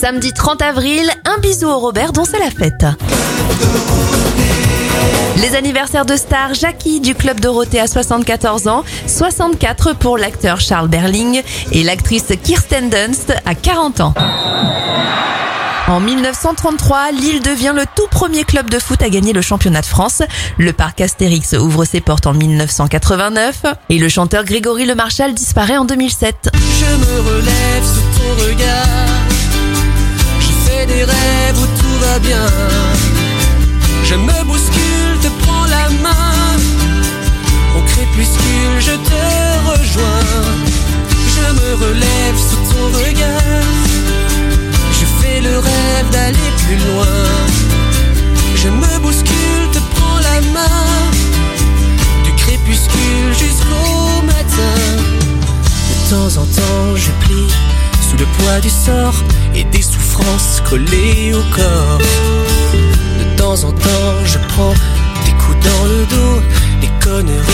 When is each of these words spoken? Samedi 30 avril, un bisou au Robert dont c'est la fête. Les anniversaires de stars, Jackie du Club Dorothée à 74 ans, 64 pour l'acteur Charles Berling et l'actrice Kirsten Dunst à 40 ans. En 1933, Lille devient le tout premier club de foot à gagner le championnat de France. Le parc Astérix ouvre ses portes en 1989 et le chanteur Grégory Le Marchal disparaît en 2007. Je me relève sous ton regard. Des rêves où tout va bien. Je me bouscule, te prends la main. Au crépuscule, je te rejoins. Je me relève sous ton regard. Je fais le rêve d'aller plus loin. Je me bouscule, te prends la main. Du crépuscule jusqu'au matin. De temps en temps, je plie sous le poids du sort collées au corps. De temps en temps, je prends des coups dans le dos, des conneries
Samedi 0.00 0.32
30 0.32 0.62
avril, 0.62 1.10
un 1.24 1.40
bisou 1.40 1.66
au 1.66 1.76
Robert 1.80 2.12
dont 2.12 2.24
c'est 2.24 2.38
la 2.38 2.52
fête. 2.52 2.86
Les 5.38 5.56
anniversaires 5.56 6.04
de 6.06 6.14
stars, 6.14 6.54
Jackie 6.54 7.00
du 7.00 7.16
Club 7.16 7.40
Dorothée 7.40 7.80
à 7.80 7.88
74 7.88 8.68
ans, 8.68 8.84
64 9.08 9.94
pour 9.94 10.16
l'acteur 10.16 10.60
Charles 10.60 10.86
Berling 10.86 11.42
et 11.72 11.82
l'actrice 11.82 12.28
Kirsten 12.44 12.90
Dunst 12.90 13.34
à 13.44 13.56
40 13.56 14.00
ans. 14.00 14.14
En 15.88 15.98
1933, 15.98 17.10
Lille 17.10 17.42
devient 17.42 17.72
le 17.74 17.82
tout 17.96 18.06
premier 18.08 18.44
club 18.44 18.70
de 18.70 18.78
foot 18.78 19.02
à 19.02 19.08
gagner 19.08 19.32
le 19.32 19.42
championnat 19.42 19.80
de 19.80 19.86
France. 19.86 20.22
Le 20.58 20.72
parc 20.72 21.00
Astérix 21.00 21.54
ouvre 21.54 21.84
ses 21.84 22.00
portes 22.00 22.28
en 22.28 22.34
1989 22.34 23.62
et 23.88 23.98
le 23.98 24.08
chanteur 24.08 24.44
Grégory 24.44 24.86
Le 24.86 24.94
Marchal 24.94 25.34
disparaît 25.34 25.76
en 25.76 25.84
2007. 25.84 26.50
Je 26.54 26.84
me 26.84 27.20
relève 27.28 27.84
sous 27.84 28.20
ton 28.20 28.44
regard. 28.44 29.07
Des 30.88 31.04
rêves 31.04 31.58
où 31.62 31.66
tout 31.80 31.98
va 32.00 32.18
bien. 32.18 32.46
Je 34.04 34.14
me 34.14 34.44
bouscule, 34.44 35.18
te 35.22 35.28
prends 35.42 35.66
la 35.66 35.88
main. 36.02 36.56
Au 37.76 37.82
crépuscule, 37.82 38.78
je 38.80 38.92
te 39.08 39.22
rejoins. 39.70 40.44
Je 41.34 41.52
me 41.60 41.74
relève 41.84 42.38
sous 42.48 42.62
ton 42.72 42.86
regard. 42.98 43.68
Je 44.98 45.04
fais 45.18 45.40
le 45.40 45.58
rêve 45.58 46.10
d'aller 46.10 46.50
plus 46.64 46.76
loin. 46.88 47.16
Je 48.56 48.68
me 48.68 48.98
bouscule, 49.00 49.66
te 49.72 49.78
prends 49.94 50.18
la 50.20 50.40
main. 50.56 50.86
Du 52.24 52.32
crépuscule 52.32 53.32
jusqu'au 53.38 54.22
matin. 54.26 54.78
De 55.90 56.10
temps 56.10 56.40
en 56.40 56.46
temps, 56.46 56.96
je 56.96 57.10
plie 57.24 57.52
sous 58.08 58.16
le 58.16 58.26
poids 58.38 58.60
du 58.60 58.70
sort 58.70 59.22
collées 60.68 61.32
au 61.32 61.42
corps. 61.54 61.98
De 63.18 63.36
temps 63.36 63.64
en 63.64 63.72
temps, 63.72 64.24
je 64.24 64.38
prends 64.48 64.74
des 65.24 65.32
coups 65.32 65.58
dans 65.64 65.84
le 65.84 66.06
dos, 66.06 66.42
des 66.80 66.90
conneries 67.04 67.47